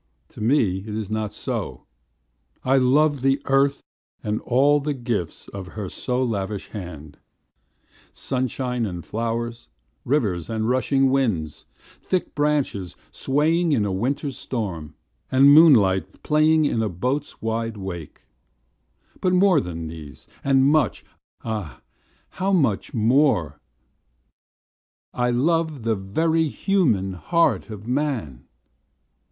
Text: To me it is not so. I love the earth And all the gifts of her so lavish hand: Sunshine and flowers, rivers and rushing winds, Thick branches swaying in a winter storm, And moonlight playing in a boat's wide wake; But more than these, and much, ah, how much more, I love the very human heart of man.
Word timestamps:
To 0.29 0.41
me 0.41 0.79
it 0.79 0.95
is 0.95 1.11
not 1.11 1.31
so. 1.31 1.85
I 2.65 2.77
love 2.77 3.21
the 3.21 3.39
earth 3.45 3.83
And 4.23 4.41
all 4.41 4.79
the 4.79 4.95
gifts 4.95 5.47
of 5.49 5.67
her 5.77 5.89
so 5.89 6.23
lavish 6.23 6.69
hand: 6.69 7.19
Sunshine 8.11 8.87
and 8.87 9.05
flowers, 9.05 9.67
rivers 10.03 10.49
and 10.49 10.67
rushing 10.67 11.11
winds, 11.11 11.65
Thick 12.01 12.33
branches 12.33 12.95
swaying 13.11 13.73
in 13.73 13.85
a 13.85 13.91
winter 13.91 14.31
storm, 14.31 14.95
And 15.31 15.53
moonlight 15.53 16.23
playing 16.23 16.65
in 16.65 16.81
a 16.81 16.89
boat's 16.89 17.39
wide 17.39 17.77
wake; 17.77 18.21
But 19.19 19.33
more 19.33 19.61
than 19.61 19.85
these, 19.85 20.27
and 20.43 20.65
much, 20.65 21.05
ah, 21.45 21.79
how 22.41 22.51
much 22.51 22.91
more, 22.91 23.61
I 25.13 25.29
love 25.29 25.83
the 25.83 25.93
very 25.95 26.47
human 26.47 27.13
heart 27.13 27.69
of 27.69 27.85
man. 27.85 28.47